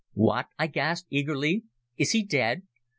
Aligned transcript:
"What!" 0.13 0.47
I 0.57 0.65
gasped 0.65 1.09
eagerly. 1.11 1.65
"Is 1.95 2.13
he 2.13 2.23
dead?" 2.23 2.63